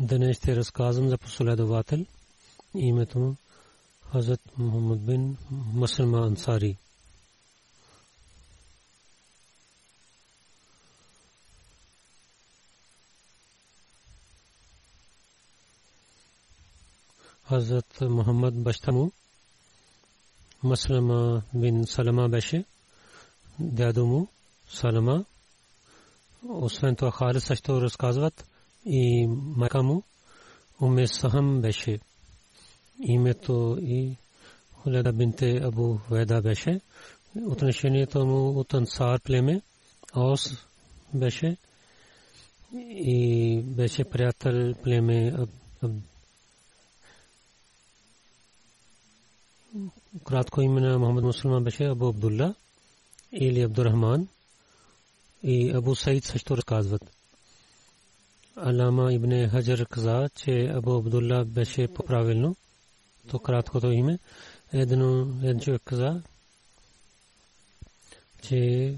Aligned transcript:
Днес 0.00 0.36
ще 0.36 0.56
разказвам 0.56 1.08
за 1.08 1.18
последовател. 1.18 2.06
Името 2.74 3.18
му 3.18 3.36
Хазрат 4.12 4.40
Мухаммад 4.58 5.00
бин 5.00 5.36
Маслама 5.50 6.18
Ансари. 6.18 6.76
Хазрат 17.48 18.00
Мухаммад 18.00 18.62
баща 18.62 18.92
му 18.92 19.12
Маслама 20.62 21.42
бин 21.54 21.86
Салама 21.86 22.28
беше. 22.28 22.64
Дядо 23.60 24.06
му 24.06 24.28
Салама. 24.68 25.24
Освен 26.48 26.96
това 26.96 27.10
Халид 27.10 27.42
също 27.42 27.80
разказват 27.80 28.44
и 28.86 29.26
майка 29.56 29.82
му 29.82 30.02
Уме 30.80 31.06
Сахам 31.06 31.60
беше. 31.60 32.00
Името 33.00 33.78
и 33.80 34.16
Хуледа 34.72 35.12
бинте 35.12 35.56
Абу 35.56 35.98
Веда 36.10 36.42
беше. 36.42 36.80
Отношението 37.46 38.26
му 38.26 38.58
от 38.58 38.74
Ансар 38.74 39.20
племе 39.20 39.62
Ос 40.16 40.66
беше 41.14 41.56
и 42.88 43.60
беше 43.62 44.04
приятел 44.04 44.74
племе 44.82 45.32
кратко 50.24 50.62
име 50.62 50.80
на 50.80 50.98
Мухаммад 50.98 51.24
Мусулман 51.24 51.64
беше 51.64 51.84
Абу 51.84 52.08
Абдулла 52.08 52.54
или 53.32 53.62
Абдурахман 53.62 54.28
и 55.42 55.70
Абу 55.70 55.94
Саид 55.94 56.24
също 56.24 56.56
разказват. 56.56 57.02
Алама 58.56 59.12
ибн 59.12 59.48
Хаджар 59.48 59.86
каза, 59.86 60.28
че 60.36 60.66
Абу 60.66 60.96
Абдулла 60.96 61.44
беше 61.44 61.88
по-правилно. 61.88 62.56
То 63.30 63.38
краткото 63.38 63.90
име. 63.90 64.18
Едно, 64.72 65.26
един 65.42 65.60
човек 65.60 65.82
каза, 65.84 66.22
че 68.42 68.94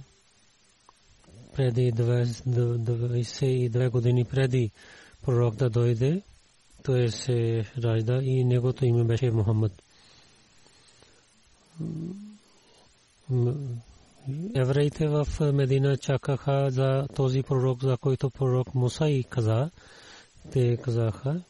преди 1.54 1.92
22 1.92 3.90
години 3.90 4.24
преди 4.24 4.70
пророк 5.22 5.54
да 5.54 5.70
дойде, 5.70 6.22
той 6.82 7.08
се 7.08 7.64
ражда 7.84 8.20
и 8.22 8.44
негото 8.44 8.84
име 8.84 9.04
беше 9.04 9.30
Мухаммад. 9.30 9.82
Евреите 14.54 15.08
в 15.08 15.26
Медина 15.52 15.96
чакаха 15.96 16.70
за 16.70 17.08
този 17.16 17.42
пророк, 17.42 17.82
за 17.82 17.96
който 17.96 18.30
пророк 18.30 18.74
Муса 18.74 19.08
и 19.08 19.24
каза. 19.24 19.70
Те 20.52 20.76
казаха, 20.76 21.42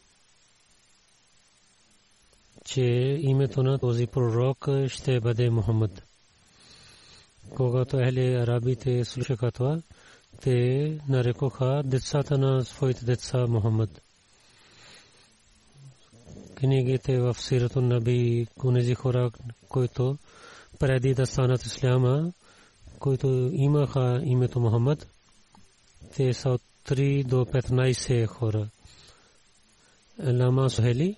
че 2.65 2.83
името 3.21 3.63
на 3.63 3.79
този 3.79 4.07
пророк 4.07 4.69
ще 4.89 5.21
бъде 5.21 5.51
Мухаммад. 5.51 6.03
Когато 7.55 8.01
ехли 8.01 8.35
арабите 8.35 9.05
слушаха 9.05 9.53
това, 9.53 9.81
те 10.41 10.99
нарекоха 11.09 11.83
децата 11.85 12.39
на 12.39 12.65
своите 12.65 13.05
деца 13.05 13.47
Мухаммад. 13.47 14.01
Книгите 16.55 17.19
в 17.19 17.37
Сирато 17.39 17.81
Наби, 17.81 18.47
унези 18.65 18.95
хора, 18.95 19.31
които 19.69 20.19
преди 20.79 21.15
да 21.15 21.27
станат 21.27 21.65
исляма, 21.65 22.33
които 23.07 23.51
имаха 23.53 24.21
името 24.25 24.61
Мухаммад, 24.61 25.07
те 26.17 26.35
са 26.35 26.51
от 26.51 26.63
3 26.85 27.25
до 27.25 27.37
15 27.37 28.27
хора. 28.27 28.69
Лама 30.27 30.71
Сухели, 30.71 31.17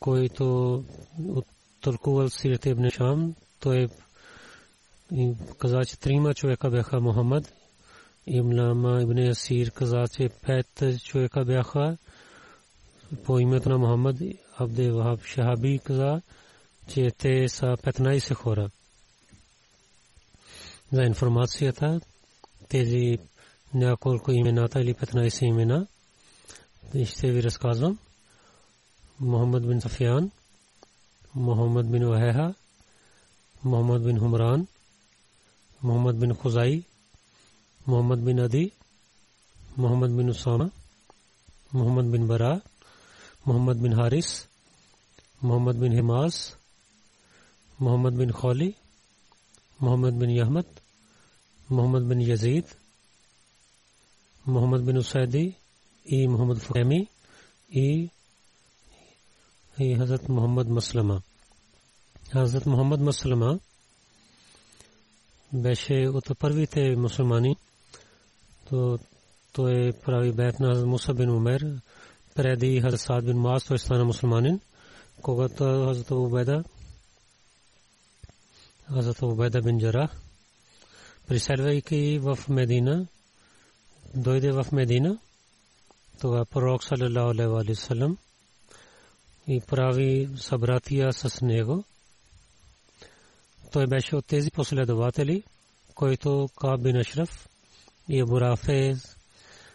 който 0.00 0.84
тълкувал 1.80 2.28
Сират 2.28 2.66
Ибн 2.66 2.90
Шам, 2.90 3.34
той 3.60 3.88
каза, 5.58 5.84
че 5.84 5.98
трима 5.98 6.34
човека 6.34 6.70
бяха 6.70 7.00
Мухаммад. 7.00 7.52
Имлама 8.26 9.02
Ибн 9.02 9.18
Асир 9.18 9.70
каза, 9.70 10.04
че 10.16 10.28
пет 10.28 10.82
човека 11.04 11.44
бяха 11.44 11.96
по 13.24 13.38
името 13.38 13.68
на 13.68 13.78
Мухаммад. 13.78 14.16
Абде 14.58 14.90
Вахаб 14.90 15.24
Шахаби 15.24 15.80
каза, 15.84 16.22
че 16.88 17.10
те 17.10 17.48
са 17.48 17.66
15 17.66 18.34
хора. 18.34 18.70
За 20.92 21.02
информацията, 21.02 22.00
тези 22.68 23.18
няколко 23.74 24.32
имената 24.32 24.80
или 24.80 24.94
15 24.94 25.44
имена, 25.44 25.86
ще 27.04 27.32
ви 27.32 27.42
разказвам. 27.42 27.98
Мухаммад 29.20 29.66
бин 29.68 29.80
Сафиян, 29.80 30.30
Мухаммад 31.34 31.90
бин 31.90 32.08
Вахеха, 32.08 32.54
Мухаммад 33.64 34.04
бин 34.04 34.18
Хумран, 34.18 34.66
Мухаммад 35.82 36.18
бин 36.18 36.34
Хузай, 36.34 36.84
Мухаммад 37.86 38.24
бин 38.24 38.38
Ади, 38.38 38.72
Мухаммад 39.76 40.16
бин 40.16 40.30
Усама, 40.30 40.70
Мухаммад 41.72 42.10
бин 42.10 42.26
Бара, 42.26 42.60
Мухаммад 43.46 43.82
бин 43.82 43.94
Харис, 43.94 44.48
Мухаммад 45.42 45.78
бин 45.78 45.92
Химас, 45.92 46.56
Мухаммад 47.80 48.14
бин 48.16 48.32
Холи, 49.80 49.88
Мухаммад 49.88 50.18
бин 50.18 50.30
Яхмад, 50.30 50.66
Мухаммад 51.68 52.06
бин 52.06 52.20
Язид, 52.20 52.76
Мухаммад 54.46 54.84
бин 54.84 54.98
Усайди 54.98 55.56
и 56.04 56.28
Мухаммад 56.28 56.58
Фахеми 56.58 57.08
и 57.70 58.10
Хазрат 59.78 60.28
Мухаммад 60.28 60.68
Маслама. 60.68 61.22
Хазрат 62.32 62.66
Мухаммад 62.66 63.00
Маслама 63.00 63.58
беше 65.52 66.08
от 66.08 66.38
първите 66.38 66.96
мусулмани. 66.96 67.56
То 68.68 68.98
той 69.52 69.92
прави 70.04 70.32
бед 70.32 70.60
на 70.60 70.86
Муса 70.86 71.14
бин 71.14 71.30
Умер. 71.30 71.80
Преди 72.34 72.80
Хазрат 72.80 73.24
бин 73.24 73.38
Муаз 73.38 73.64
той 73.64 73.78
стана 73.78 74.04
мусулманин. 74.04 74.60
Когато 75.22 75.64
Хазрат 75.64 76.10
Убеда 76.10 76.64
Хазрат 78.94 79.22
Убеда 79.22 79.62
бин 79.62 79.80
Джарах 79.80 80.10
преселвайки 81.28 82.18
в 82.18 82.38
Медина, 82.48 83.06
дойде 84.14 84.52
в 84.52 84.66
Медина, 84.72 85.18
това 86.20 86.44
пророк 86.44 86.84
саллалаху 86.84 87.30
алейхи 87.30 87.70
вассалам 87.70 88.18
и 89.48 89.60
прави 89.60 90.28
събратия 90.36 91.12
с 91.12 91.40
него. 91.40 91.84
Той 93.72 93.86
беше 93.86 94.16
от 94.16 94.26
тези 94.26 94.50
последователи, 94.50 95.42
който 95.94 96.48
Каб 96.60 96.82
бин 96.82 96.96
Ашраф 96.96 97.48
и 98.08 98.20
Абу 98.20 98.40
Рафе, 98.40 98.96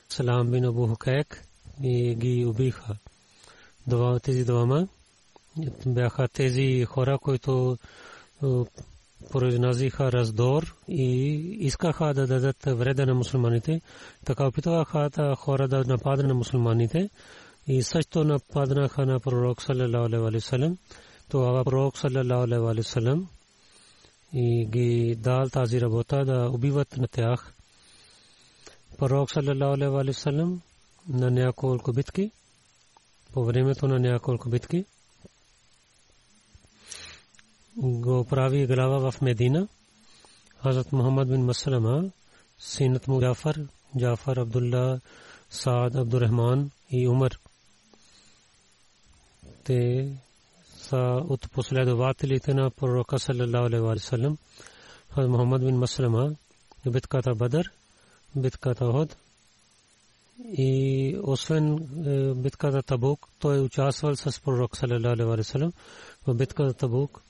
Салам 0.09 0.51
бин 0.51 0.65
Абу 0.65 0.87
Хукайк 0.87 1.43
и 1.83 2.15
ги 2.15 2.45
убиха. 2.45 2.95
Това 3.89 4.19
тези 4.19 4.45
двама 4.45 4.87
бяха 5.85 6.27
тези 6.27 6.85
хора, 6.85 7.19
които 7.19 7.77
произназиха 9.30 10.12
раздор 10.12 10.76
и 10.88 11.36
искаха 11.60 12.14
да 12.14 12.26
дадат 12.26 12.56
вреда 12.66 13.06
на 13.06 13.14
мусулманите. 13.14 13.80
Така 14.24 14.46
опитваха 14.46 15.36
хора 15.36 15.68
да 15.68 15.84
нападат 15.84 16.26
на 16.26 16.34
мусулманите 16.34 17.10
и 17.66 17.82
също 17.82 18.24
нападнаха 18.24 19.06
на 19.06 19.20
пророк 19.20 19.62
саллалаху 19.62 20.04
алейхи 20.06 20.22
вассалам. 20.34 20.78
Това 21.28 21.64
пророк 21.64 21.98
саллалаху 21.98 22.42
алейхи 22.42 22.60
вассалам 22.60 23.28
и 24.32 24.66
ги 24.66 25.16
дал 25.18 25.48
тази 25.48 25.80
работа 25.80 26.24
да 26.24 26.50
убиват 26.50 26.96
на 26.96 27.08
тях. 27.08 27.54
Пророк 28.98 29.30
саллалаху 29.30 29.74
алейхи 29.74 29.90
вассалам 29.90 30.62
на 31.08 31.30
няколко 31.30 31.92
битки 31.92 32.30
по 33.32 33.44
времето 33.44 33.88
на 33.88 33.98
няколко 34.00 34.48
битки 34.48 34.84
го 37.77 38.25
прави 38.25 38.67
глава 38.67 39.11
в 39.11 39.21
Медина. 39.21 39.67
Хазрат 40.63 40.91
Мухаммад 40.91 41.27
бин 41.27 41.45
Маслама, 41.45 42.11
синът 42.59 43.07
му 43.07 43.21
Джафар, 43.21 43.55
Джафар 43.97 44.37
Абдулла, 44.37 44.99
Саад 45.49 45.95
Абдурахман 45.95 46.71
и 46.91 47.07
Умар. 47.07 47.39
Те 49.63 50.09
са 50.77 51.21
от 51.29 51.51
последователите 51.51 52.53
на 52.53 52.71
пророка 52.71 53.19
саллалаху 53.19 53.65
алейхи 53.65 53.81
ва 53.81 53.99
саллям. 53.99 54.37
Хазрат 55.09 55.31
Мухаммад 55.31 55.61
бин 55.61 55.77
Маслама, 55.77 56.35
битката 56.85 57.35
Бадър, 57.35 57.71
битката 58.35 58.85
Оход 58.85 59.17
и 60.57 61.19
освен 61.23 61.87
битката 62.35 62.83
Табук, 62.83 63.27
той 63.39 63.59
участвал 63.59 64.15
с 64.15 64.41
пророк 64.41 64.77
саллалаху 64.77 65.07
алейхи 65.07 65.37
ва 65.37 65.43
саллям 65.43 65.73
в 66.27 66.33
битката 66.33 66.73
Табук 66.73 67.24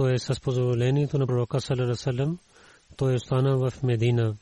той 0.00 0.14
е 0.14 0.18
с 0.18 0.40
позволението 0.40 1.18
на 1.18 1.26
пророка 1.26 1.60
саллалаху 1.60 2.36
той 2.96 3.14
остана 3.14 3.56
в 3.56 3.82
Медина. 3.82 4.36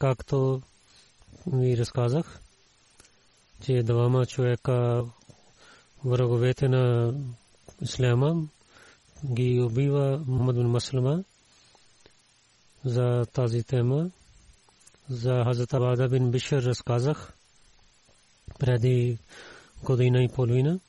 Както 0.00 0.62
ви 1.46 1.76
разказах, 1.76 2.40
че 3.64 3.82
двама 3.82 4.26
човека 4.26 5.04
враговете 6.04 6.68
на 6.68 7.14
Исляма 7.82 8.48
ги 9.26 9.60
убива 9.60 10.24
Мухаммад 10.26 10.56
бин 10.56 10.66
Маслама 10.66 11.24
за 12.84 13.26
тази 13.32 13.62
тема. 13.62 14.10
За 15.10 15.44
Хазрат 15.44 15.74
Абада 15.74 16.08
бин 16.08 16.30
Бишр 16.30 16.62
разказах 16.62 17.32
преди 18.58 19.18
година 19.82 20.22
и 20.22 20.28
половина 20.28 20.80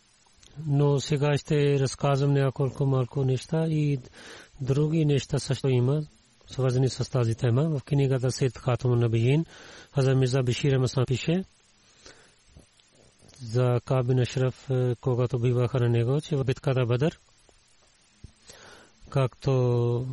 но 0.67 0.99
сега 0.99 1.37
ще 1.37 1.79
разказвам 1.79 2.33
няколко 2.33 2.85
малко 2.85 3.25
неща 3.25 3.67
и 3.67 3.99
други 4.61 5.05
неща 5.05 5.39
също 5.39 5.69
има, 5.69 6.01
свързани 6.47 6.89
с 6.89 7.11
тази 7.11 7.35
тема. 7.35 7.69
В 7.69 7.83
книгата 7.83 8.31
Сид 8.31 8.57
Хатум 8.57 8.99
на 8.99 9.09
Бихин, 9.09 9.45
Хазар 9.95 10.13
Мирза 10.13 10.43
Бишир 10.43 10.77
Масан 10.77 11.05
пише 11.05 11.43
за 13.41 13.79
Кабин 13.85 14.19
Ашраф, 14.19 14.69
е, 14.69 14.95
когато 15.01 15.39
биваха 15.39 15.79
на 15.79 15.89
него, 15.89 16.21
че 16.21 16.35
в 16.35 16.43
битката 16.43 16.85
Бадър, 16.85 17.19
както 19.09 20.07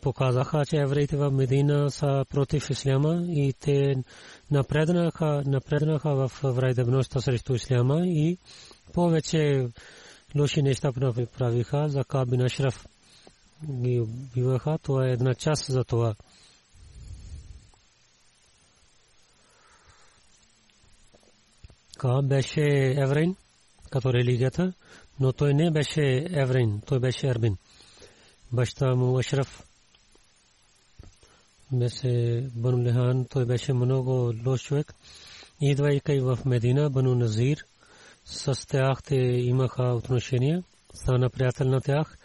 показаха, 0.00 0.66
че 0.66 0.76
евреите 0.76 1.16
в 1.16 1.30
Медина 1.30 1.90
са 1.90 2.24
против 2.30 2.70
исляма 2.70 3.24
и 3.28 3.54
те 3.60 3.94
напреднаха, 4.50 5.42
напреднаха 5.46 6.14
в 6.14 6.32
врайдебността 6.42 7.20
срещу 7.20 7.54
исляма 7.54 8.00
и 8.06 8.38
повече 8.92 9.68
лоши 10.36 10.62
неща 10.62 10.92
правиха 11.38 11.88
за 11.88 12.04
Кабин 12.04 12.40
Ашраф. 12.40 12.86
Ги 13.70 14.00
убиваха. 14.00 14.78
Това 14.82 15.06
е 15.06 15.12
една 15.12 15.34
част 15.34 15.66
за 15.66 15.84
това. 15.84 16.14
Каб 21.98 22.24
беше 22.24 22.94
еврейн, 22.96 23.36
като 23.90 24.12
религията, 24.12 24.72
но 25.20 25.32
той 25.32 25.54
не 25.54 25.70
беше 25.70 26.26
еврейн, 26.30 26.80
той 26.86 27.00
беше 27.00 27.26
арбин. 27.26 27.56
Баща 28.52 28.94
му 28.94 29.18
Ашраф 29.18 29.66
беше 31.72 32.44
Бану 32.54 32.84
Лихан, 32.84 33.26
той 33.30 33.46
беше 33.46 33.72
много 33.72 34.32
лош 34.46 34.62
човек. 34.62 34.94
Идвайки 35.60 36.20
в 36.20 36.38
Медина, 36.44 36.90
Бану 36.90 37.14
Назир– 37.14 37.64
с 38.24 38.68
тях 38.68 39.02
те 39.02 39.16
имаха 39.16 39.82
отношения, 39.82 40.62
стана 40.94 41.30
приятел 41.30 41.68
на 41.68 41.80
тях 41.80 42.18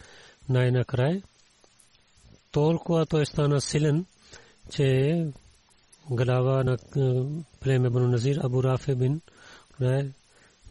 най-накрая. 0.48 1.22
Толкова 2.52 3.06
той 3.06 3.26
стана 3.26 3.60
силен, 3.60 4.06
че 4.70 5.26
глава 6.10 6.64
на 6.64 6.72
е, 6.72 7.22
племе 7.60 7.90
Бану 7.90 8.08
Назир 8.08 8.36
Абу 8.44 8.62
Рафе 8.62 8.94
бин 8.94 9.20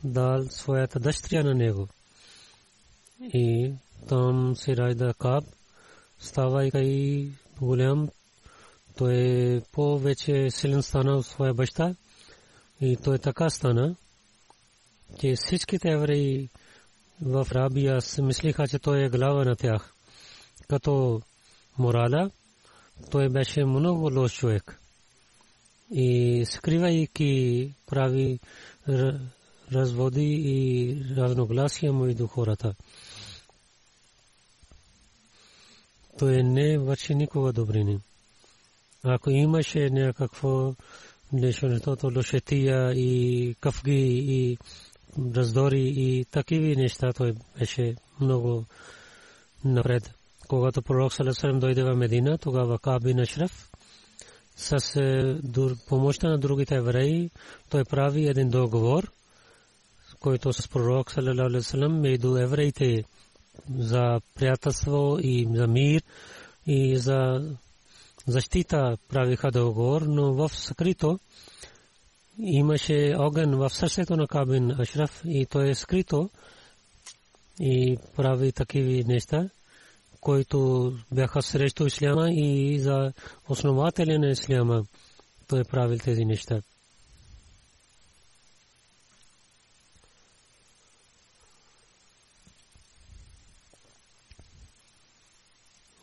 дал 0.03 0.45
своята 0.49 0.99
дъщеря 0.99 1.43
на 1.43 1.55
него. 1.55 1.87
И 3.21 3.73
там 4.07 4.55
се 4.55 4.77
ражда 4.77 5.13
Каб, 5.13 5.43
става 6.19 6.65
и 6.65 7.31
голям, 7.61 8.09
той 8.97 9.13
е 9.13 9.61
повече 9.71 10.51
силен 10.51 10.83
стана 10.83 11.15
от 11.15 11.25
своя 11.25 11.53
баща 11.53 11.95
и 12.81 12.97
той 13.03 13.19
така 13.19 13.49
стана, 13.49 13.95
че 15.19 15.35
всичките 15.35 15.89
евреи 15.89 16.49
в 17.21 17.47
Рабия 17.51 17.99
мислиха, 18.21 18.67
че 18.67 18.79
той 18.79 19.03
е 19.03 19.09
глава 19.09 19.45
на 19.45 19.55
тях. 19.55 19.93
Като 20.67 21.21
морала, 21.77 22.31
той 23.11 23.29
беше 23.29 23.65
много 23.65 24.19
лош 24.19 24.33
човек. 24.33 24.79
И 25.91 26.43
скривайки 26.45 27.73
прави 27.87 28.39
разводи 29.71 30.33
и 30.45 30.95
разногласия 31.17 31.93
между 31.93 32.27
хората. 32.27 32.75
Той 36.19 36.43
не 36.43 36.77
върши 36.77 37.15
никога 37.15 37.53
добрини. 37.53 37.99
Ако 39.03 39.29
имаше 39.29 39.89
някакво 39.89 40.73
нещо, 41.33 41.79
то 41.79 42.11
лошетия 42.15 42.93
и 42.93 43.55
кафги 43.59 44.23
и 44.27 44.57
раздори 45.35 45.93
и 45.97 46.25
такива 46.31 46.81
неща 46.81 47.13
той 47.13 47.33
беше 47.59 47.95
много 48.21 48.65
напред. 49.65 50.11
Когато 50.47 50.81
пророк 50.81 51.13
Салесалем 51.13 51.59
дойде 51.59 51.83
в 51.83 51.95
Медина, 51.95 52.37
тогава 52.37 52.79
Каби 52.79 53.13
Нашраф 53.13 53.71
с 54.55 54.95
е, 54.95 55.37
помощта 55.87 56.29
на 56.29 56.37
другите 56.37 56.75
евреи, 56.75 57.29
той 57.69 57.85
прави 57.85 58.27
един 58.27 58.49
договор, 58.49 59.11
който 60.19 60.53
с 60.53 60.67
пророк 60.67 61.11
Салесалем 61.11 61.99
между 61.99 62.37
евреите 62.37 63.03
за 63.77 64.21
приятелство 64.35 65.17
и 65.21 65.47
за 65.53 65.67
мир 65.67 66.01
и 66.67 66.97
за 66.97 67.41
защита 68.27 68.97
правиха 69.09 69.51
договор, 69.51 70.01
но 70.01 70.33
в 70.33 70.49
скрито 70.49 71.19
имаше 72.39 73.15
огън 73.17 73.55
в 73.55 73.69
сърцето 73.69 74.17
на 74.17 74.27
Кабин 74.27 74.71
Ашраф 74.71 75.21
и 75.25 75.45
той 75.45 75.69
е 75.69 75.75
скрито 75.75 76.29
и 77.59 77.97
прави 78.15 78.51
такива 78.51 79.07
неща, 79.07 79.49
които 80.21 80.91
бяха 81.11 81.41
срещу 81.41 81.85
исляма 81.85 82.29
и 82.31 82.79
за 82.79 83.13
основателя 83.49 84.19
на 84.19 84.29
исляма 84.29 84.83
той 85.47 85.63
правил 85.63 85.97
тези 85.97 86.25
неща. 86.25 86.61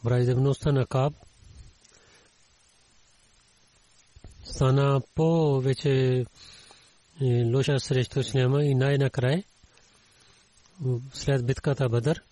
враждебността 0.06 0.72
на 0.72 0.86
Каб 0.86 1.12
стана 4.56 5.00
повече 5.14 6.24
лоша 7.22 7.80
срещу 7.80 8.20
Исляма 8.20 8.64
и 8.64 8.74
най-накрая 8.74 9.44
след 11.12 11.46
битката 11.46 11.88
Бадър 11.88 12.22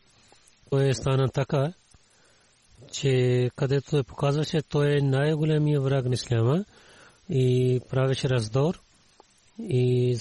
той 0.71 0.95
стана 0.95 1.29
така, 1.29 1.73
че 2.93 3.51
където 3.57 3.91
той 3.91 4.03
показваше, 4.03 4.63
той 4.63 4.97
е 4.97 5.01
най-големия 5.01 5.81
враг 5.81 6.05
на 6.05 6.15
Исляма 6.15 6.65
и 7.31 7.81
правеше 7.91 8.29
раздор 8.29 8.81
и 9.59 10.17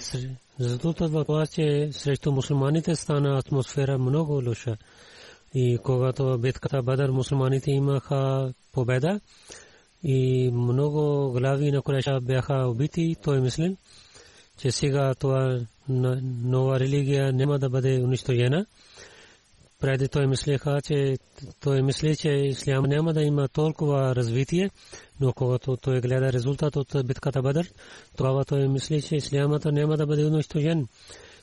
защото 0.59 1.09
това, 1.25 1.47
че 1.47 1.89
срещу 1.91 2.31
мусулманите 2.31 2.95
стана 2.95 3.37
атмосфера 3.37 3.97
много 3.97 4.33
лоша. 4.33 4.77
И 5.53 5.77
когато 5.83 6.37
битката 6.37 6.83
Бадър 6.83 7.09
мусулманите 7.09 7.71
имаха 7.71 8.53
победа 8.71 9.19
и 10.03 10.51
много 10.51 11.31
глави 11.31 11.71
на 11.71 11.81
Куреша 11.81 12.21
бяха 12.21 12.67
убити, 12.67 13.15
той 13.23 13.41
мислил, 13.41 13.77
че 14.57 14.71
сега 14.71 15.15
това 15.15 15.59
нова 16.43 16.79
религия 16.79 17.33
няма 17.33 17.59
да 17.59 17.69
бъде 17.69 18.01
унищожена. 18.03 18.65
Преди 19.79 20.07
той 20.07 20.27
мислеха, 20.27 20.81
че 20.83 21.17
той 21.59 21.81
мисли, 21.81 22.15
че 22.15 22.29
ислям 22.29 22.85
няма 22.85 23.13
да 23.13 23.21
има 23.23 23.47
толкова 23.47 24.15
развитие, 24.15 24.69
но 25.19 25.33
когато 25.33 25.77
той 25.77 26.01
гледа 26.01 26.33
резултат 26.33 26.75
от 26.75 27.07
битката 27.07 27.41
Бадър, 27.41 27.67
тогава 28.17 28.45
той 28.45 28.67
мисли, 28.67 29.01
че 29.01 29.15
ислямата 29.15 29.71
няма 29.71 29.97
да 29.97 30.05
бъде 30.05 30.25
унищожен. 30.25 30.87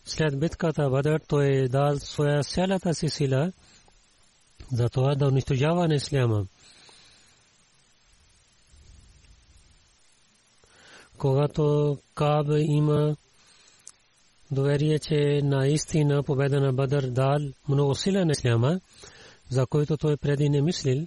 След 0.04 0.40
битката 0.40 0.90
Бадър 0.90 1.20
той 1.28 1.68
дал 1.68 1.98
своя 1.98 2.42
цялата 2.42 2.94
си 2.94 3.08
сила 3.08 3.52
за 4.72 4.88
това 4.88 5.14
да 5.14 5.26
унищожава 5.28 5.88
на 5.88 5.94
исляма. 5.94 6.46
Когато 11.20 11.98
Каб 12.14 12.46
има 12.58 13.16
доверие, 14.50 14.98
че 14.98 15.40
наистина 15.42 16.22
победа 16.22 16.60
на 16.60 16.72
Бадър 16.72 17.06
дал 17.06 17.38
много 17.68 17.94
сила 17.94 18.24
на 18.24 18.32
исляма, 18.32 18.80
за 19.50 19.66
който 19.66 19.96
той 19.96 20.16
преди 20.16 20.48
не 20.48 20.62
мислил, 20.62 21.06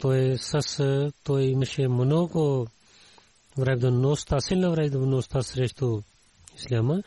той 0.00 0.38
с 0.38 1.10
той 1.24 1.42
имаше 1.42 1.88
много 1.88 2.66
враждебността, 3.58 4.40
силна 4.40 4.70
враждебността 4.70 5.42
срещу 5.42 6.00
исляма 6.56 7.02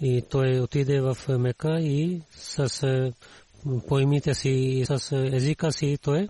и 0.00 0.22
той 0.30 0.60
отиде 0.60 1.00
в 1.00 1.16
Мека 1.28 1.80
и 1.80 2.22
с 2.32 3.12
поимите 3.88 4.34
си 4.34 4.84
с 4.88 5.16
езика 5.32 5.72
си 5.72 5.98
той 6.02 6.28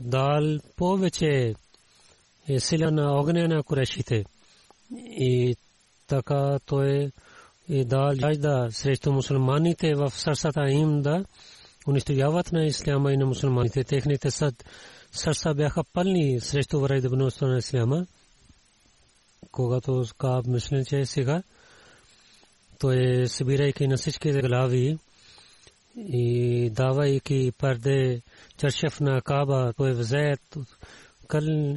дал 0.00 0.58
повече 0.76 1.54
сила 2.58 2.90
на 2.90 3.20
огня 3.20 3.48
на 3.48 3.62
курешите 3.62 4.24
и 4.96 5.56
така 6.06 6.58
той 6.66 7.10
и 7.68 7.84
дал 7.84 8.14
жажда 8.14 8.68
срещу 8.70 9.12
мусулманите 9.12 9.94
в 9.94 10.10
сърцата 10.10 10.70
им 10.70 11.02
да 11.02 11.24
унищожават 11.86 12.52
на 12.52 12.66
исляма 12.66 13.12
и 13.12 13.16
на 13.16 13.26
мусулманите. 13.26 13.84
Техните 13.84 14.30
сърца 15.12 15.54
бяха 15.54 15.84
пълни 15.92 16.40
срещу 16.40 16.80
враждебността 16.80 17.46
на 17.46 17.58
исляма. 17.58 18.06
Когато 19.52 20.04
Кааб 20.18 20.46
мисли, 20.46 20.84
че 20.84 21.06
сега 21.06 21.42
той 22.78 23.24
събирайки 23.28 23.88
на 23.88 23.96
всичките 23.96 24.40
глави 24.40 24.98
и 25.96 26.70
давайки 26.70 27.52
парде 27.58 28.22
чаршев 28.56 29.00
на 29.00 29.22
Каба, 29.22 29.72
той 29.76 29.92
взе 29.92 30.34
къл 31.28 31.76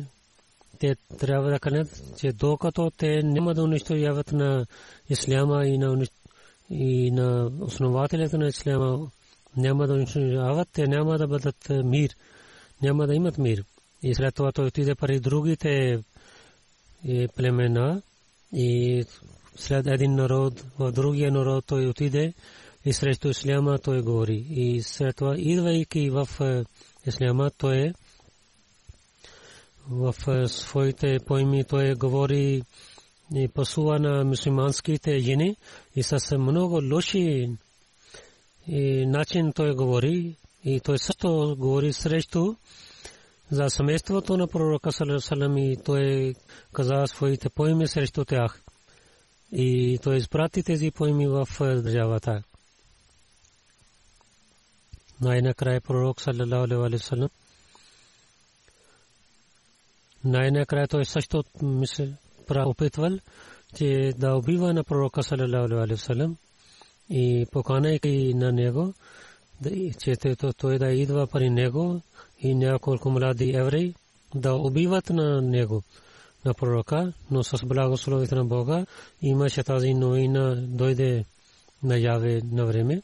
те 0.79 0.95
трябва 1.19 1.51
да 1.51 1.59
кажат, 1.59 2.17
че 2.17 2.31
докато 2.31 2.91
те 2.98 3.24
няма 3.24 3.53
да 3.53 3.63
унищожават 3.63 4.31
на 4.31 4.65
исляма 5.09 5.65
и 5.65 5.77
на, 5.77 6.05
и 6.69 7.12
на 7.12 7.51
основателите 7.59 8.38
на 8.38 8.48
исляма, 8.48 9.12
няма 9.57 9.88
да 9.88 9.93
унищожават, 9.93 10.69
те 10.74 10.88
няма 10.88 11.17
да 11.17 11.27
бъдат 11.27 11.69
мир, 11.69 12.15
няма 12.81 13.07
да 13.07 13.15
имат 13.15 13.38
мир. 13.38 13.63
И 14.03 14.15
след 14.15 14.36
това 14.36 14.51
той 14.51 14.65
отиде 14.65 14.95
пари 14.95 15.19
другите 15.19 16.03
племена 17.36 18.01
и 18.53 19.03
след 19.55 19.88
един 19.88 20.15
народ, 20.15 20.65
в 20.79 20.91
другия 20.91 21.31
народ 21.31 21.65
той 21.65 21.88
отиде 21.88 22.33
и 22.86 22.93
срещу 22.93 23.29
исляма 23.29 23.79
той 23.79 24.01
говори. 24.01 24.45
И 24.50 24.81
след 24.81 25.15
това, 25.15 25.36
идвайки 25.38 26.09
в 26.09 26.27
исляма, 27.05 27.51
той 27.57 27.93
в 29.89 30.13
своите 30.48 31.17
поеми 31.25 31.63
той 31.63 31.96
говори 31.96 32.63
и 33.36 33.48
пасува 33.48 34.00
на 34.00 34.24
мусулманските 34.24 35.19
жени 35.19 35.55
и 35.96 36.03
с 36.03 36.38
много 36.38 36.81
лоши 36.93 37.50
и 38.67 39.05
начин 39.05 39.53
той 39.53 39.75
говори 39.75 40.36
и 40.65 40.79
той 40.79 41.00
също 41.00 41.55
говори 41.60 41.93
срещу 41.93 42.55
за 43.51 43.69
семейството 43.69 44.38
на 44.38 44.48
пророка 44.48 44.91
Салам 44.91 45.58
и 45.58 45.77
той 45.86 46.36
каза 46.74 47.08
своите 47.08 47.50
поеми 47.50 47.88
срещу 47.88 48.25
тях. 48.25 48.62
И 49.51 50.00
той 50.03 50.17
изпрати 50.17 50.63
тези 50.63 50.91
поеми 50.91 51.27
в 51.27 51.48
държавата. 51.60 52.43
Най-накрая 55.22 55.81
пророк 55.81 56.22
салlam 56.22 57.29
най-накрая 60.24 60.88
той 60.88 61.06
също 61.06 61.44
опитвал, 62.50 63.20
че 63.76 64.14
да 64.18 64.36
убива 64.36 64.74
на 64.74 64.84
пророка 64.84 65.24
салалаху 65.24 66.36
и 67.10 67.46
поканайки 67.52 68.34
на 68.34 68.52
него, 68.52 68.94
идва 70.92 71.28
при 71.28 71.50
него 71.50 72.02
и 72.40 72.56
няколко 72.56 73.10
да 74.36 74.54
убиват 74.54 75.10
на 75.10 75.42
него 75.42 75.84
на 76.46 76.54
пророка, 76.54 77.14
но 77.32 77.44
с 77.44 77.66
благословите 77.66 78.36
на 78.36 78.46
Бога 78.46 78.86
имаше 79.22 79.64
тази 79.64 79.94
новина 79.94 80.56
дойде 80.56 81.26
наяве 81.84 82.42
на 82.52 82.66
време. 82.66 83.02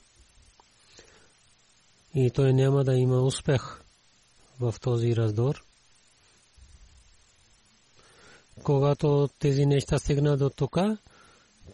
И 2.16 2.32
той 2.32 2.54
няма 2.54 2.84
да 2.84 2.94
има 2.94 3.22
успех 3.22 3.82
в 4.60 4.76
този 4.82 5.16
раздор 5.16 5.64
когато 8.66 9.30
тези 9.40 9.66
неща 9.66 10.00
стигна 10.00 10.38
до 10.38 10.50
тук, 10.50 10.78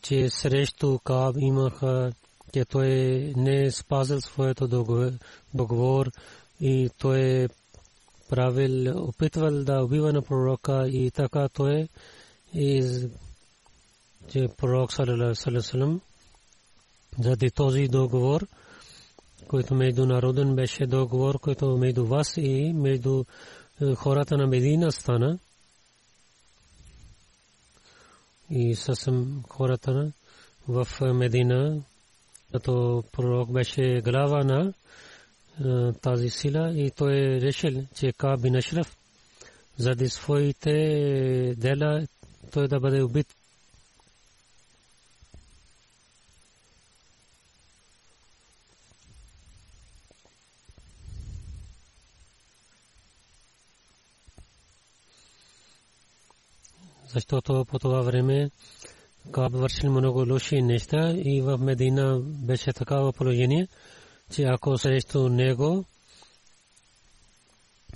че 0.01 0.29
срещу 0.29 0.99
Каб 0.99 1.35
имаха, 1.39 2.11
че 2.53 2.65
той 2.65 2.89
не 3.35 3.61
е 3.61 3.71
спазил 3.71 4.21
своето 4.21 4.67
договор 5.53 6.11
и 6.61 6.89
той 6.97 7.19
е 7.19 7.49
правил, 8.29 9.03
опитвал 9.07 9.63
да 9.63 9.83
убива 9.83 10.13
на 10.13 10.21
пророка 10.21 10.87
и 10.87 11.11
така 11.11 11.49
той 11.49 11.87
е 12.55 12.81
че 14.29 14.47
пророк 14.57 14.93
салалалалалалалам 14.93 16.01
заради 17.19 17.51
този 17.51 17.87
договор, 17.87 18.47
който 19.47 19.75
между 19.75 20.05
народен 20.05 20.55
беше 20.55 20.85
договор, 20.85 21.39
който 21.39 21.77
между 21.77 22.05
вас 22.05 22.37
и 22.37 22.73
между 22.73 23.23
хората 23.95 24.37
на 24.37 24.47
Медина 24.47 24.91
стана, 24.91 25.39
и 28.51 28.75
съвсем 28.75 29.43
хората 29.49 30.11
в 30.67 30.87
Медина, 31.13 31.81
като 32.51 33.03
пророк 33.11 33.51
беше 33.51 34.01
глава 34.05 34.43
на 34.43 34.73
тази 35.93 36.29
сила 36.29 36.73
и 36.75 36.91
той 36.91 37.13
решил, 37.41 37.83
че 37.95 38.11
Ка 38.13 38.37
бин 38.37 38.55
Ашраф 38.55 38.97
заради 39.77 40.09
своите 40.09 40.71
дела 41.57 42.05
той 42.51 42.67
да 42.67 42.79
бъде 42.79 43.03
убит 43.03 43.27
защото 57.13 57.65
по 57.65 57.79
това 57.79 58.01
време 58.01 58.51
Каб 59.31 59.53
вършил 59.53 59.91
много 59.91 60.25
лоши 60.29 60.61
неща 60.61 61.13
и 61.25 61.41
в 61.41 61.57
Медина 61.57 62.19
беше 62.23 62.73
такава 62.73 63.13
положение, 63.13 63.67
че 64.31 64.43
ако 64.43 64.77
срещу 64.77 65.29
него, 65.29 65.85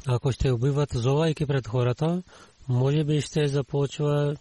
ако 0.08 0.32
ще 0.32 0.52
убиват 0.52 0.90
зовайки 0.94 1.46
пред 1.46 1.68
хората, 1.68 2.24
може 2.68 3.04
би 3.04 3.22
ще 3.22 3.48
започва, 3.48 4.36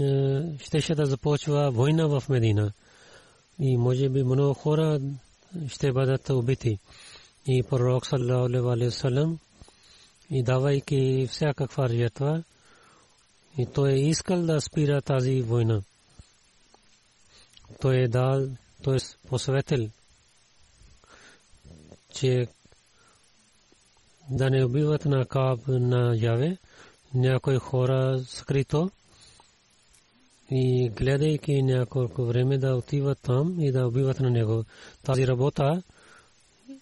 е, 0.00 0.42
ще 0.58 0.80
ще 0.80 0.94
да 0.94 1.06
започва 1.06 1.70
война 1.70 2.06
в 2.06 2.28
Медина. 2.28 2.72
И 3.58 3.76
може 3.76 4.08
би 4.08 4.22
много 4.22 4.54
хора 4.54 5.00
ще 5.68 5.92
бъдат 5.92 6.30
убити. 6.30 6.78
И 7.46 7.62
пророк 7.62 8.06
саллаху 8.06 9.36
и 10.30 10.42
давайки 10.42 11.28
всякаква 11.30 11.88
жертва 11.88 12.42
и 13.58 13.66
той 13.74 13.90
е 13.90 14.08
искал 14.08 14.42
да 14.42 14.60
спира 14.60 15.02
тази 15.02 15.42
война. 15.42 15.82
Той 17.80 17.96
е 17.96 18.08
дал, 18.08 18.48
той 18.82 18.96
е 18.96 19.00
посветил, 19.28 19.90
че 22.14 22.46
да 24.30 24.50
не 24.50 24.64
убиват 24.64 25.04
на 25.04 25.26
Каб 25.26 25.60
на 25.68 26.16
Яве 26.16 26.58
някои 27.14 27.58
хора 27.58 28.24
скрито 28.26 28.90
и 30.50 30.88
гледайки 30.88 31.62
няколко 31.62 32.24
време 32.24 32.58
да 32.58 32.76
отиват 32.76 33.18
там 33.22 33.60
и 33.60 33.72
да 33.72 33.86
убиват 33.86 34.20
на 34.20 34.30
него. 34.30 34.64
Тази 35.02 35.26
работа 35.26 35.82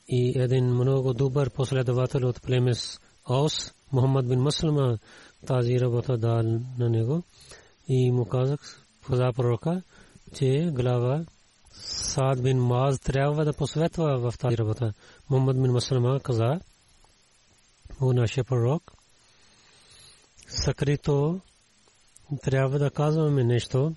и 0.09 0.33
един 0.37 0.65
много 0.65 1.15
добър 1.15 1.51
последовател 1.51 2.29
от 2.29 2.43
племес 2.43 3.01
Ос, 3.29 3.73
Мухаммад 3.93 4.29
бин 4.29 4.41
Маслама, 4.41 4.99
тази 5.47 5.81
работа 5.81 6.19
дал 6.19 6.43
на 6.79 6.91
него 6.91 7.23
и 7.89 8.13
му 8.13 8.25
казах 8.25 8.85
за 9.11 9.33
пророка, 9.33 9.83
че 10.35 10.71
глава 10.73 11.25
Саад 11.73 12.43
бин 12.43 12.59
Маз 12.59 13.01
трябва 13.01 13.45
да 13.45 13.53
посветва 13.53 14.19
в 14.19 14.39
тази 14.39 14.59
работа. 14.59 14.93
Мухаммад 15.31 15.63
бин 15.63 15.73
Маслама 15.73 16.21
каза, 16.21 16.61
о 18.01 18.13
нашия 18.13 18.45
пророк, 18.45 18.93
съкрито 20.49 21.41
трябва 22.43 22.79
да 22.79 22.91
казваме 22.91 23.45
нещо, 23.45 23.95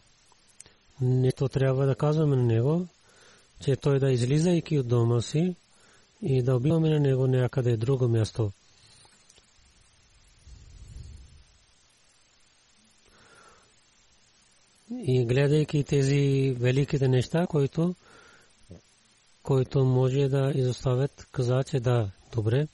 нито 1.02 1.50
трябва 1.50 1.86
да 1.86 1.96
казваме 1.96 2.36
на 2.36 2.44
него, 2.44 2.88
че 3.62 3.76
той 3.76 4.00
да 4.00 4.12
излизайки 4.12 4.80
от 4.80 4.88
дома 4.88 5.22
си 5.22 5.56
и 6.22 6.44
да 6.44 6.56
убиваме 6.56 6.90
на 6.90 7.00
него 7.00 7.28
някъде 7.28 7.78
друго 7.78 8.08
място. 8.08 8.52
И 15.04 15.26
гледайки 15.26 15.84
тези 15.84 16.56
великите 16.60 17.08
неща, 17.08 17.48
които, 17.48 17.96
които 19.44 19.86
може 19.86 20.28
да 20.28 20.52
изоставят, 20.56 21.28
каза, 21.32 21.64
че 21.64 21.80
да, 21.80 22.12
добре. 22.36 22.68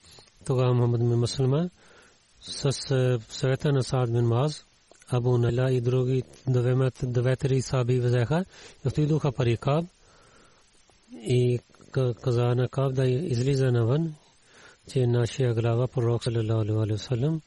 Тогава 0.46 0.74
Мухаммад 0.74 1.00
бин 1.00 1.20
Маслама 1.20 1.70
с 2.42 2.72
съвета 3.30 3.72
на 3.72 3.84
Саад 3.84 4.12
бин 4.12 4.26
Маз, 4.26 4.66
Абу 5.10 5.38
Наля 5.38 5.72
и 5.72 5.82
други 5.82 6.24
деветери 7.04 7.62
саби 7.62 8.00
взеха 8.00 8.46
и 8.86 8.88
отидоха 8.88 9.32
пари 9.32 9.58
Каб 9.58 9.86
и 11.14 11.60
каза 12.24 12.56
на 12.56 12.70
Каб 12.70 12.94
да 12.94 13.08
излиза 13.08 13.72
навън, 13.72 14.16
че 14.92 15.08
нашия 15.08 15.54
глава 15.54 15.88
пророк 15.88 16.24
саллалаху 16.24 16.62
алейхи 16.62 16.92
васалам 16.92 17.42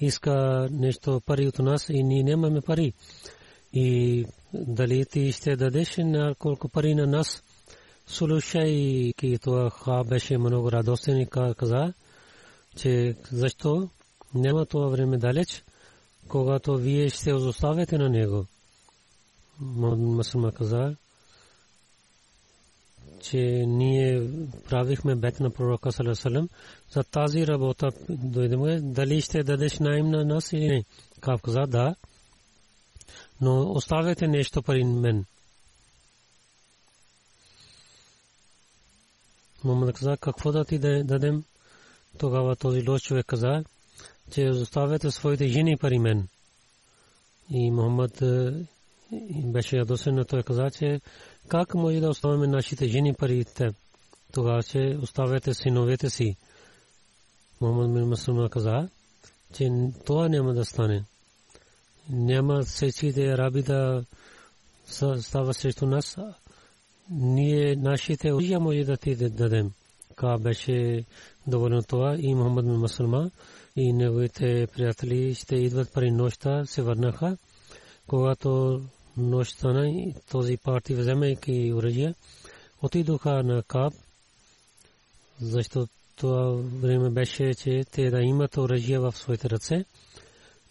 иска 0.00 0.68
нещо 0.70 1.20
пари 1.26 1.48
от 1.48 1.58
нас 1.58 1.88
и 1.88 2.02
ние 2.02 2.22
нямаме 2.22 2.60
пари. 2.60 2.92
И 3.74 4.26
дали 4.52 5.04
ти 5.06 5.32
ще 5.32 5.56
дадеш 5.56 5.98
колко 6.38 6.68
пари 6.68 6.94
на 6.94 7.06
нас, 7.06 7.42
слушайки 8.06 9.38
това 9.42 9.70
ха 9.70 10.04
беше 10.04 10.38
много 10.38 10.72
радостен 10.72 11.20
и 11.20 11.26
каза, 11.56 11.92
че 12.76 13.16
защо 13.32 13.88
няма 14.34 14.66
това 14.66 14.88
време 14.88 15.18
далеч, 15.18 15.64
когато 16.28 16.76
вие 16.76 17.10
ще 17.10 17.32
оставите 17.32 17.98
на 17.98 18.08
него. 18.08 18.46
Масума 19.60 20.52
каза, 20.52 20.96
че 23.22 23.38
ние 23.66 24.28
правихме 24.68 25.14
бет 25.14 25.40
на 25.40 25.50
пророка 25.50 25.92
Салесалем 25.92 26.48
за 26.90 27.04
тази 27.04 27.46
работа 27.46 27.90
дойдеме, 28.08 28.80
дали 28.80 29.20
ще 29.20 29.42
дадеш 29.42 29.78
найм 29.78 30.10
на 30.10 30.24
нас 30.24 30.52
или 30.52 30.68
не. 30.68 30.84
Кав 31.20 31.42
каза, 31.42 31.60
да, 31.60 31.94
но 33.44 33.72
оставете 33.72 34.28
нещо 34.28 34.62
пари 34.62 34.84
мен. 34.84 35.24
Мухаммад 39.64 39.94
каза, 39.94 40.16
какво 40.16 40.52
да 40.52 40.64
ти 40.64 40.78
дадем? 40.78 41.44
Тогава 42.18 42.56
този 42.56 42.88
лош 42.88 43.02
човек 43.02 43.26
каза, 43.26 43.64
че 44.30 44.48
оставете 44.48 45.10
своите 45.10 45.48
жени 45.48 45.76
пари 45.76 45.98
мен. 45.98 46.28
И 47.50 47.70
Мухаммад 47.70 48.22
беше 49.44 49.76
ядосен, 49.76 50.24
той 50.28 50.42
каза, 50.42 50.70
че 50.70 51.00
как 51.48 51.74
може 51.74 52.00
да 52.00 52.08
оставяме 52.08 52.46
нашите 52.46 52.88
жени 52.88 53.14
пари 53.14 53.44
теб? 53.44 53.76
Тогава, 54.32 54.62
че 54.62 54.98
оставете 55.02 55.54
синовете 55.54 56.10
си. 56.10 56.36
Мухаммад 57.60 57.90
мир 58.28 58.48
каза, 58.50 58.88
че 59.54 59.70
това 60.06 60.28
няма 60.28 60.54
да 60.54 60.64
стане. 60.64 61.04
Няма 62.10 62.62
всичките 62.62 63.26
араби 63.26 63.62
да 63.62 64.04
става 65.20 65.54
срещу 65.54 65.86
нас. 65.86 66.16
Ние 67.10 67.76
нашите 67.76 68.32
оръжия 68.32 68.60
може 68.60 68.84
да 68.84 68.96
ти 68.96 69.16
дадем. 69.16 69.70
Ка 70.16 70.38
беше 70.40 71.04
доволен 71.46 71.82
това 71.88 72.16
и 72.18 72.34
Мухаммад 72.34 72.64
мир 72.64 72.76
Масума 72.76 73.30
и 73.76 73.92
неговите 73.92 74.66
приятели 74.74 75.34
ще 75.34 75.56
идват 75.56 75.92
при 75.92 76.10
нощта, 76.10 76.64
се 76.64 76.82
върнаха. 76.82 77.36
Когато 78.06 78.82
нощ 79.16 79.56
стана, 79.56 80.12
този 80.30 80.56
парти 80.56 80.94
вземайки 80.94 81.72
оръжие, 81.74 82.14
отидоха 82.82 83.42
на 83.42 83.62
Каб, 83.62 83.92
защото 85.40 85.92
това 86.16 86.52
време 86.80 87.10
беше, 87.10 87.54
че 87.54 87.84
те 87.92 88.10
да 88.10 88.20
имат 88.20 88.56
оръжие 88.56 88.98
в 88.98 89.12
своите 89.12 89.50
ръце 89.50 89.84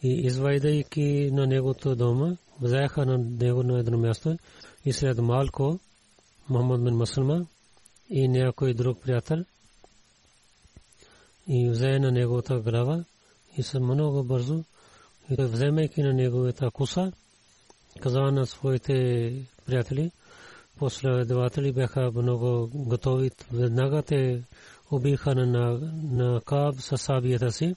и 0.04 0.26
извайдайки 0.26 1.30
на 1.34 1.48
негото 1.48 1.96
дома, 1.96 2.38
взеха 2.62 3.06
на 3.06 3.18
него 3.18 3.64
на 3.64 3.80
едно 3.80 3.98
място 3.98 4.38
и 4.86 4.94
след 4.94 5.18
малко 5.18 5.80
Мухаммад 6.50 6.84
бин 6.84 6.96
Масулма 6.96 7.46
и 8.10 8.28
някой 8.28 8.74
друг 8.74 9.02
приятел 9.02 9.46
и 11.48 11.70
взе 11.70 12.00
на 12.00 12.12
неговата 12.12 12.60
глава 12.60 13.04
и 13.58 13.64
се 13.64 13.80
много 13.80 14.24
бързо 14.24 14.64
и 15.30 15.36
той 15.36 15.46
вземайки 15.46 16.04
на 16.04 16.14
неговата 16.14 16.72
куса, 16.72 17.12
каза 18.00 18.20
на 18.20 18.46
своите 18.46 19.34
приятели, 19.66 20.12
последователи 20.78 21.72
бяха 21.72 22.12
много 22.16 22.70
готови. 22.74 23.32
Веднага 23.52 24.02
те 24.02 24.44
убиха 24.92 25.36
на, 25.36 25.46
на 26.04 26.42
Каб 26.42 26.82
със 26.82 27.02
сабията 27.02 27.52
си 27.52 27.76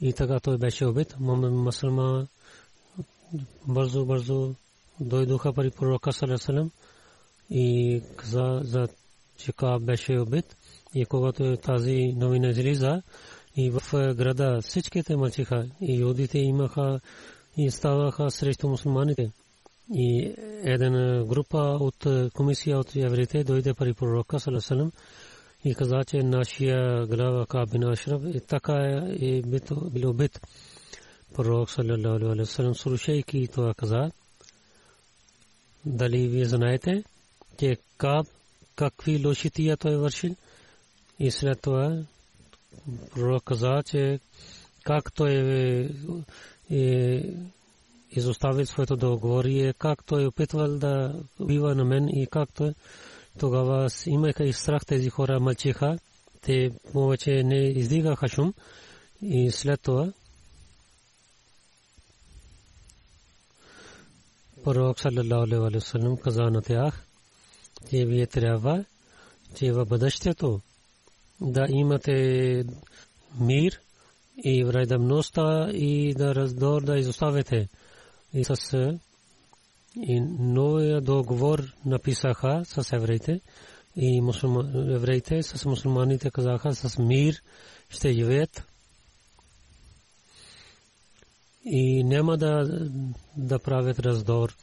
и 0.00 0.12
така 0.12 0.40
той 0.40 0.58
беше 0.58 0.86
убит. 0.86 1.16
Масалма 1.20 2.26
бързо, 3.68 4.06
бързо 4.06 4.54
дойдоха 5.00 5.52
при 5.52 5.70
пророка 5.70 6.12
Салесалем 6.12 6.70
и 7.50 8.02
каза, 8.16 8.60
за 8.62 8.88
че 9.38 9.52
Каб 9.52 9.82
беше 9.82 10.18
убит. 10.18 10.56
И 10.94 11.04
когато 11.04 11.56
тази 11.56 12.12
новина 12.16 12.48
излиза, 12.48 13.02
и 13.56 13.70
в 13.70 13.82
града 14.14 14.60
всичките 14.62 15.16
мъчиха 15.16 15.66
и 15.80 16.00
юдите 16.00 16.38
имаха 16.38 17.00
и 17.56 17.70
ставаха 17.70 18.30
срещу 18.30 18.68
мусулманите. 18.68 19.30
И 19.94 20.34
една 20.64 21.24
група 21.24 21.58
от 21.80 22.06
комисия 22.34 22.78
от 22.78 22.96
евреите 22.96 23.44
дойде 23.44 23.74
при 23.74 23.94
пророка 23.94 24.40
Салесалем 24.40 24.92
и 25.64 25.74
каза, 25.74 26.04
че 26.06 26.22
нашия 26.22 27.06
глава 27.06 27.46
Кабин 27.46 27.84
Ашраф 27.84 28.22
и 28.34 28.40
така 28.40 28.72
е 29.20 29.42
бил 29.92 30.10
убит. 30.10 30.40
Пророк 31.34 31.70
Салалалу 31.70 32.30
Алейхи 32.32 32.74
слушайки 32.74 33.48
това 33.52 33.74
каза, 33.74 34.10
дали 35.86 36.28
вие 36.28 36.44
знаете, 36.44 37.04
че 37.58 37.76
Каб 37.98 38.26
какви 38.76 39.26
лошития 39.26 39.76
той 39.76 39.96
вършил 39.96 40.36
и 41.18 41.30
след 41.30 41.60
това 41.60 42.02
пророк 43.10 43.44
каза, 43.44 43.82
че 43.86 44.20
как 44.84 45.12
той 45.12 45.32
е, 45.32 45.88
е 46.70 47.22
изоставил 48.10 48.66
своето 48.66 48.96
договорие, 48.96 49.72
как 49.72 50.04
той 50.04 50.22
е 50.22 50.26
опитвал 50.26 50.78
да 50.78 51.14
бива 51.40 51.74
на 51.74 51.84
мен 51.84 52.08
и 52.08 52.26
как 52.30 52.48
той 52.54 52.74
тогава 53.40 53.88
имаха 54.06 54.44
и 54.44 54.52
страх 54.52 54.86
тези 54.86 55.10
хора 55.10 55.40
мълчиха, 55.40 55.98
те 56.42 56.70
повече 56.92 57.42
не 57.42 57.68
издигаха 57.68 58.28
шум 58.28 58.54
и 59.22 59.50
след 59.50 59.80
това 59.80 60.12
пророк 64.64 65.00
саллалаху 65.00 65.42
алейхи 65.42 65.74
ва 65.74 65.80
саллям 65.80 66.16
каза 66.16 66.42
на 66.42 66.62
тях, 66.62 67.06
че 67.90 68.06
вие 68.06 68.26
да 71.40 71.66
имате 71.68 72.64
мир 73.40 73.80
и 74.44 74.64
вредността 74.64 75.70
и 75.70 76.14
да 76.14 76.34
раздор 76.34 76.82
да. 76.82 77.68
И 78.34 78.44
с 78.44 78.98
и 79.96 80.20
новия 80.38 81.00
договор 81.00 81.74
написаха 81.84 82.62
с 82.64 82.92
евреите 82.92 83.40
и 83.96 84.22
евреите 84.74 85.42
с 85.42 85.64
мусулманите 85.64 86.30
казаха 86.30 86.74
с 86.74 86.98
мир 86.98 87.42
ще 87.88 88.12
живеят 88.12 88.64
и 91.64 92.04
няма 92.04 92.36
да, 92.36 92.80
да 93.36 93.58
правят 93.58 93.98
раздор 93.98 94.56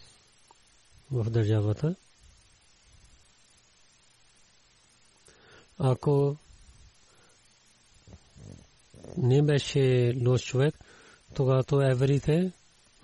в 1.11 1.29
държавата. 1.29 1.95
Ако 5.79 6.37
не 9.17 9.41
беше 9.41 10.13
лош 10.25 10.43
човек, 10.45 10.75
тогава 11.35 11.91
еврите 11.91 12.51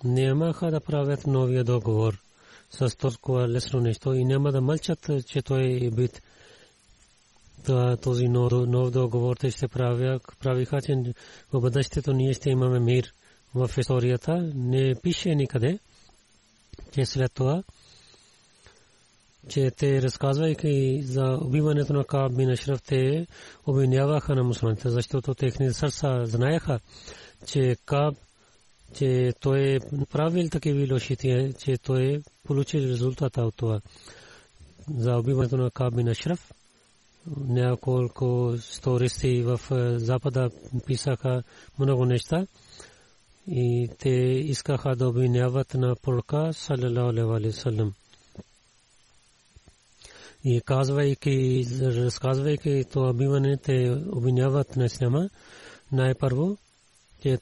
нямаха 0.04 0.70
да 0.70 0.80
правят 0.80 1.26
новия 1.26 1.64
договор 1.64 2.18
с 2.70 2.96
толкова 2.96 3.48
лесно 3.48 3.80
нещо 3.80 4.12
и 4.12 4.24
няма 4.24 4.52
да 4.52 4.60
мълчат, 4.60 5.10
че 5.26 5.42
той 5.42 5.78
е 5.82 5.90
бит. 5.90 6.22
Този 8.02 8.28
нов 8.28 8.90
договор 8.90 9.36
те 9.36 9.50
ще 9.50 9.68
правиха, 9.68 10.82
че 10.82 11.14
в 11.52 11.60
бъдещето 11.60 12.12
ние 12.12 12.34
ще 12.34 12.50
имаме 12.50 12.80
мир 12.80 13.14
в 13.54 13.70
историята. 13.78 14.52
Не 14.54 14.94
пише 15.02 15.34
никъде, 15.34 15.78
че 16.92 17.06
след 17.06 17.34
това 17.34 17.62
че 19.48 19.70
те 19.70 20.02
разказвайки 20.02 21.02
за 21.02 21.38
убиването 21.42 21.92
на 21.92 22.04
Кааб 22.04 22.36
бин 22.36 22.50
Ашраф, 22.50 22.82
те 22.82 23.26
обвиняваха 23.66 24.34
на 24.34 24.44
мусулманите, 24.44 24.90
защото 24.90 25.34
техните 25.34 25.72
сърца 25.72 26.24
знаеха, 26.24 26.80
че 27.46 27.76
Кааб, 27.86 28.14
че 28.94 29.32
той 29.40 29.60
е 29.60 29.80
правил 30.10 30.48
такива 30.48 30.94
лошити, 30.94 31.52
че 31.58 31.78
той 31.78 32.02
е 32.02 32.20
получил 32.44 32.80
резултата 32.80 33.42
от 33.42 33.56
това. 33.56 33.80
За 34.96 35.16
убиването 35.16 35.56
на 35.56 35.70
Кааб 35.70 35.96
бин 35.96 36.08
Ашраф, 36.08 36.52
няколко 37.36 38.54
стористи 38.60 39.42
в 39.42 39.60
е, 39.70 39.98
Запада 39.98 40.50
писаха 40.86 41.42
много 41.78 42.04
неща 42.04 42.46
и 43.48 43.88
те 43.98 44.10
искаха 44.44 44.96
да 44.96 45.08
обвиняват 45.08 45.74
на 45.74 45.96
пророка, 45.96 46.52
салалаху 46.52 47.32
алейhi 47.32 47.50
салам 47.50 47.94
и 50.44 50.60
казвайки, 50.60 51.66
разказвайки 51.82 52.84
това 52.92 53.14
те 53.62 54.02
обвиняват 54.12 54.76
на 54.76 54.84
Ислама. 54.84 55.30
Най-първо, 55.92 56.56
че 57.22 57.38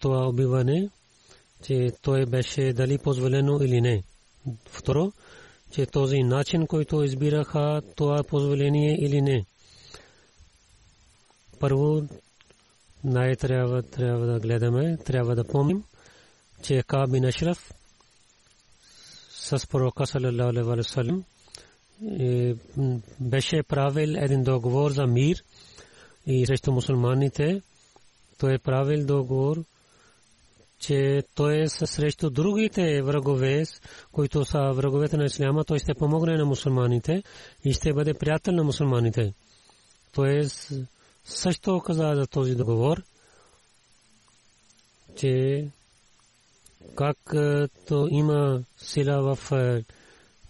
че 1.62 1.92
той 2.02 2.26
беше 2.26 2.72
дали 2.72 2.98
позволено 2.98 3.62
или 3.62 3.80
не. 3.80 4.02
Второ, 4.66 5.12
че 5.70 5.86
този 5.86 6.22
начин, 6.22 6.66
който 6.66 7.02
избираха, 7.02 7.82
това 7.96 8.18
е 8.18 8.22
позволение 8.22 8.96
или 9.00 9.22
не. 9.22 9.44
Първо, 11.60 12.08
най-трябва 13.04 13.82
трябва 13.82 14.26
да 14.26 14.40
гледаме, 14.40 14.96
трябва 14.96 15.34
да 15.34 15.44
помним, 15.44 15.84
че 16.62 16.82
Каби 16.82 17.20
Нашраф 17.20 17.72
с 19.30 19.66
пророка 19.68 20.06
саллям 20.06 21.24
е, 22.20 22.54
е 28.48 28.58
правил 28.58 29.06
че 30.82 31.22
той 31.34 31.62
е 31.62 31.68
срещу 31.68 32.30
другите 32.30 33.02
врагове, 33.02 33.64
които 34.12 34.44
са 34.44 34.72
враговете 34.72 35.16
на 35.16 35.24
исляма, 35.24 35.64
той 35.64 35.78
ще 35.78 35.94
помогне 35.94 36.36
на 36.36 36.44
мусулманите 36.44 37.22
и 37.64 37.72
ще 37.72 37.92
бъде 37.92 38.14
приятел 38.14 38.52
на 38.54 38.64
мусулманите. 38.64 39.34
Той 40.12 40.38
е 40.38 40.44
също 41.24 41.80
каза 41.80 42.12
за 42.14 42.26
този 42.26 42.54
договор, 42.54 43.02
че 45.16 45.66
как 46.96 47.16
то 47.88 48.08
има 48.10 48.62
сила 48.76 49.36
в 49.36 49.52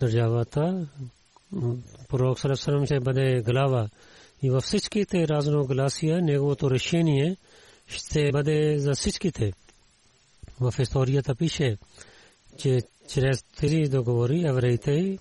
държавата, 0.01 0.87
пророк 2.09 2.41
Сарасарам 2.41 2.87
ще 2.87 3.01
бъде 3.01 3.43
глава 3.43 3.89
и 4.43 4.51
във 4.51 4.65
всичките 4.65 5.29
разногласия 5.29 6.23
неговото 6.23 6.71
решение 6.71 7.37
ще 7.87 8.33
бъде 8.33 8.79
за 8.79 8.93
всичките. 8.95 9.53
В 10.63 10.75
историята 10.79 11.35
пише, 11.35 11.79
че 12.59 12.83
чрез 13.09 13.43
тези 13.43 13.83
договори 13.83 14.43
евреите 14.47 15.19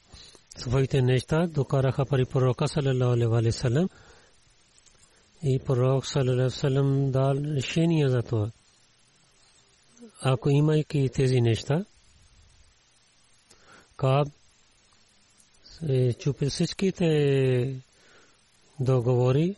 своите 0.57 1.01
неща 1.01 1.47
докараха 1.47 2.05
пари 2.05 2.25
пророка 2.25 2.67
салалаху 2.67 3.35
алейhi 3.35 3.51
салам 3.51 3.89
и 5.43 5.59
пророк 5.59 6.05
салалаху 6.05 6.49
салам 6.49 7.11
дал 7.11 7.35
решение 7.35 8.09
за 8.09 8.21
това. 8.21 8.51
Ако 10.21 10.49
имайки 10.49 11.09
тези 11.13 11.41
неща, 11.41 11.85
Каб 13.97 14.27
е 15.89 16.13
чупил 16.13 16.49
всичките 16.49 17.75
договори 18.79 19.55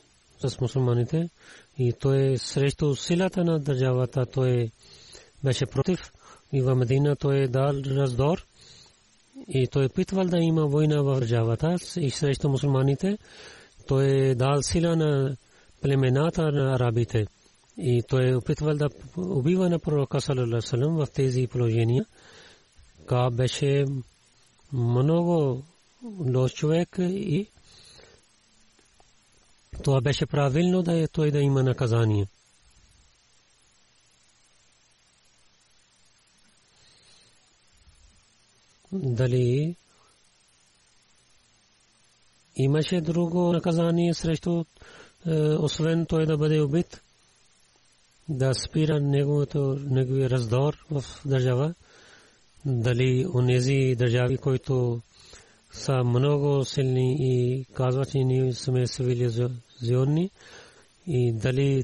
с 0.47 0.61
мусулманите 0.61 1.29
и 1.77 1.93
той 1.99 2.31
е 2.31 2.37
срещу 2.37 2.95
силата 2.95 3.43
на 3.43 3.59
държавата, 3.59 4.25
той 4.25 4.71
беше 5.43 5.65
против 5.65 6.11
и 6.53 6.61
в 6.61 6.75
Медина 6.75 7.15
той 7.15 7.37
е 7.37 7.47
дал 7.47 7.73
раздор 7.87 8.45
и 9.47 9.67
той 9.67 9.85
е 9.85 9.89
питвал 9.89 10.25
да 10.25 10.37
има 10.37 10.65
война 10.65 11.01
в 11.01 11.19
държавата 11.19 11.75
и 11.97 12.11
срещу 12.11 12.49
мусулманите. 12.49 13.17
Той 13.87 14.05
е 14.05 14.35
дал 14.35 14.61
сила 14.61 14.95
на 14.95 15.37
племената 15.81 16.51
на 16.51 16.75
арабите 16.75 17.27
и 17.77 18.03
той 18.07 18.29
е 18.29 18.35
опитвал 18.35 18.75
да 18.75 18.89
убива 19.17 19.69
на 19.69 19.79
пророка 19.79 20.21
салалалаху 20.21 20.77
в 20.77 21.07
тези 21.13 21.47
положения. 21.47 22.05
Ка 23.05 23.29
беше 23.31 23.85
много 24.73 25.63
лош 26.19 26.53
човек 26.53 26.95
и 26.99 27.47
това 29.83 30.01
беше 30.01 30.25
правилно 30.25 30.83
да 30.83 30.99
е 30.99 31.07
той 31.07 31.31
да 31.31 31.39
има 31.39 31.63
наказание. 31.63 32.27
Дали 38.93 39.75
имаше 42.55 43.01
друго 43.01 43.53
наказание 43.53 44.13
срещу 44.13 44.63
е, 45.27 45.33
освен 45.39 46.05
той 46.05 46.25
да 46.25 46.37
бъде 46.37 46.61
убит, 46.61 47.01
да 48.29 48.53
спира 48.53 48.99
неговото 48.99 49.79
неговия 49.89 50.29
раздор 50.29 50.85
в 50.91 51.03
държава, 51.25 51.73
дали 52.65 53.25
онези 53.33 53.95
държави, 53.95 54.37
които 54.37 55.01
са 55.71 56.03
много 56.03 56.65
силни 56.65 57.17
и 57.19 57.65
казват, 57.73 58.11
че 58.11 58.17
ние 58.17 58.53
сме 58.53 58.87
цивилизационни 58.87 60.31
и 61.07 61.31
дали 61.33 61.83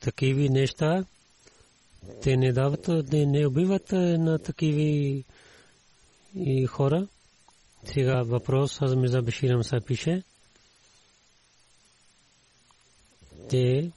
такиви 0.00 0.48
неща 0.48 1.04
те 2.22 2.36
не 2.36 2.52
дават, 2.52 2.88
не, 3.12 3.46
убиват 3.46 3.92
на 3.92 4.38
такиви 4.38 5.24
и 6.34 6.66
хора. 6.66 7.08
Сега 7.84 8.22
въпрос 8.22 8.82
аз 8.82 8.90
за 9.10 9.22
Беширам 9.22 9.64
са 9.64 9.80
пише. 9.86 10.22
Те 13.48 13.90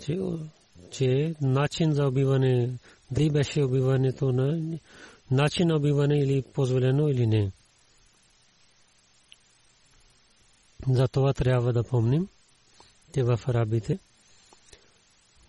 че, 0.00 0.18
че 0.90 1.34
начин 1.40 1.92
за 1.92 2.06
убиване, 2.06 2.70
дали 3.10 3.30
беше 3.30 3.62
убиването 3.62 4.32
на 4.32 4.78
начин 5.30 5.68
на 5.68 5.76
убиване 5.76 6.18
или 6.18 6.42
позволено 6.42 7.08
или 7.08 7.26
не. 7.26 7.52
За 10.88 11.08
това 11.08 11.32
трябва 11.32 11.72
да 11.72 11.84
помним, 11.84 12.28
че 13.14 13.22
в 13.22 13.40
арабите 13.48 13.98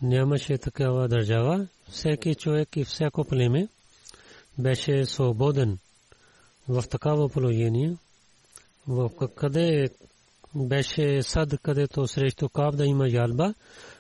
нямаше 0.02 0.58
такава 0.58 1.08
държава. 1.08 1.68
Всеки 1.90 2.36
човек 2.36 2.76
и 2.76 2.86
всяко 2.86 3.26
племе 3.26 3.68
беше 4.58 5.06
свободен 5.06 5.78
в 6.70 6.84
такава 6.90 7.30
положение, 7.30 7.98
в 8.88 9.10
къде 9.36 9.90
беше 10.56 11.24
сад, 11.24 11.50
където 11.64 12.08
срещу 12.08 12.50
каб 12.50 12.76
да 12.76 12.86
има 12.86 13.10
жалба 13.10 13.54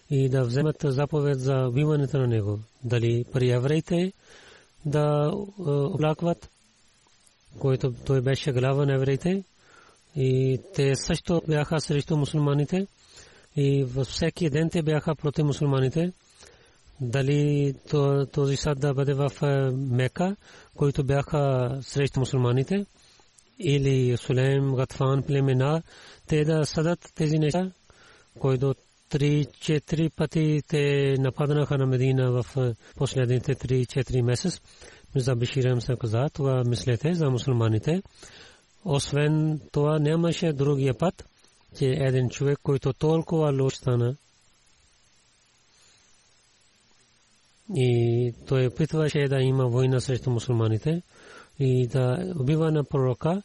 и 0.09 0.29
да 0.29 0.43
вземат 0.43 0.75
заповед 0.83 1.39
за 1.39 1.53
убиването 1.69 2.17
на 2.17 2.27
него. 2.27 2.59
Дали 2.83 3.25
при 3.33 3.49
евреите 3.49 4.13
да 4.85 5.31
оплакват, 5.67 6.49
който 7.59 7.93
той 8.05 8.21
беше 8.21 8.51
глава 8.51 8.85
на 8.85 8.95
евреите 8.95 9.43
и 10.15 10.59
те 10.75 10.95
също 10.95 11.41
бяха 11.47 11.79
срещу 11.79 12.17
мусулманите 12.17 12.87
и 13.55 13.83
във 13.83 14.07
всеки 14.07 14.49
ден 14.49 14.69
те 14.69 14.81
бяха 14.81 15.15
против 15.15 15.45
мусулманите. 15.45 16.11
Дали 17.01 17.73
този 18.33 18.55
сад 18.55 18.79
да 18.79 18.93
бъде 18.93 19.13
в 19.13 19.29
Мека, 19.73 20.35
които 20.75 21.03
бяха 21.03 21.69
срещу 21.81 22.19
мусулманите, 22.19 22.85
или 23.59 24.17
Сулейм, 24.17 24.75
Гатфан, 24.75 25.23
племена, 25.23 25.81
те 26.27 26.45
да 26.45 26.65
съдат 26.65 26.99
тези 27.15 27.39
неща, 27.39 27.71
които 28.39 28.75
три-четири 29.09 30.09
пъти 30.09 30.61
те 30.67 31.15
нападнаха 31.19 31.77
на 31.77 31.85
Медина 31.85 32.31
в 32.31 32.73
последните 32.95 33.55
три-четири 33.55 34.21
месец. 34.21 34.61
Мирза 35.15 35.35
Биширам 35.35 35.81
се 35.81 35.95
каза, 35.99 36.25
това 36.33 36.63
мислете 36.63 37.13
за 37.13 37.29
мусулманите. 37.29 38.01
Освен 38.85 39.61
това 39.71 39.99
нямаше 39.99 40.53
другия 40.53 40.97
път, 40.97 41.25
че 41.77 41.85
един 41.85 42.29
човек, 42.29 42.59
който 42.63 42.93
толкова 42.93 43.63
лош 43.63 43.75
стана, 43.75 44.15
и 47.75 48.33
той 48.47 48.67
опитваше 48.67 49.27
да 49.27 49.41
има 49.41 49.67
война 49.67 49.99
срещу 49.99 50.29
мусулманите 50.29 51.01
и 51.59 51.87
да 51.87 52.33
убива 52.39 52.71
на 52.71 52.83
пророка 52.83 53.41